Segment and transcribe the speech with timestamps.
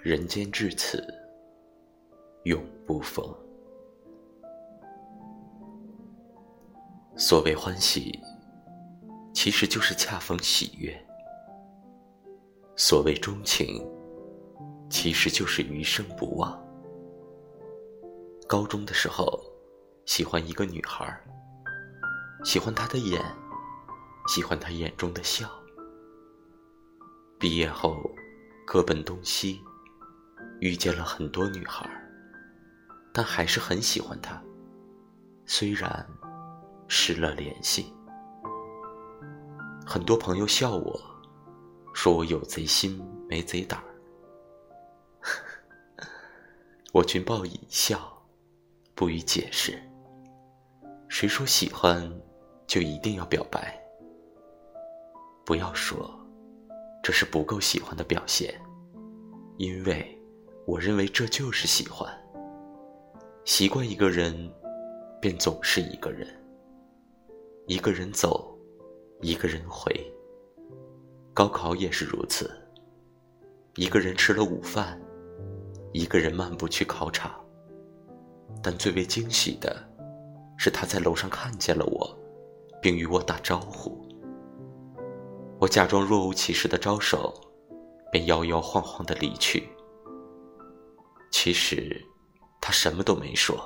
[0.00, 1.04] 人间至此，
[2.44, 3.24] 永不逢。
[7.16, 8.16] 所谓欢喜，
[9.34, 10.94] 其实就是恰逢喜悦；
[12.76, 13.84] 所谓钟情，
[14.88, 16.56] 其实就是余生不忘。
[18.46, 19.26] 高中的时候，
[20.06, 21.20] 喜欢一个女孩，
[22.44, 23.20] 喜欢她的眼，
[24.28, 25.50] 喜欢她眼中的笑。
[27.36, 27.96] 毕业后，
[28.64, 29.60] 各奔东西，
[30.60, 31.88] 遇见了很多女孩，
[33.12, 34.42] 但还是很喜欢她。
[35.46, 36.06] 虽然
[36.88, 37.92] 失了联系，
[39.86, 41.00] 很多朋友笑我，
[41.94, 43.86] 说我有贼心没贼胆儿，
[46.92, 48.20] 我均报以一笑，
[48.94, 49.80] 不予解释。
[51.08, 52.12] 谁说喜欢
[52.66, 53.80] 就一定要表白？
[55.46, 56.14] 不要说。
[57.00, 58.60] 这是不够喜欢的表现，
[59.56, 60.17] 因为
[60.68, 62.06] 我认为这就是喜欢。
[63.46, 64.52] 习惯一个人，
[65.18, 66.28] 便总是一个人。
[67.66, 68.54] 一个人走，
[69.22, 69.90] 一个人回。
[71.32, 72.50] 高考也是如此。
[73.76, 75.00] 一个人吃了午饭，
[75.94, 77.42] 一个人漫步去考场。
[78.62, 79.74] 但最为惊喜的，
[80.58, 82.14] 是他在楼上看见了我，
[82.82, 84.06] 并与我打招呼。
[85.58, 87.32] 我假装若无其事的招手，
[88.12, 89.66] 便摇摇晃晃的离去。
[91.40, 92.04] 其实，
[92.60, 93.64] 他什么都没说，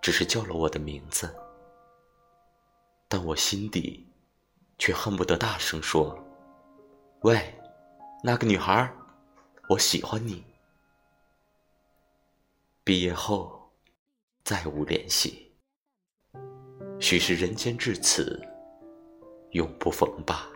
[0.00, 1.34] 只是叫了我的名字。
[3.08, 4.06] 但我心底，
[4.78, 6.16] 却恨不得大声说
[7.22, 7.52] ：“喂，
[8.22, 8.88] 那个女孩，
[9.68, 10.44] 我喜欢你。”
[12.84, 13.68] 毕业后，
[14.44, 15.52] 再无联系。
[17.00, 18.40] 许是人间至此，
[19.50, 20.48] 永不逢吧。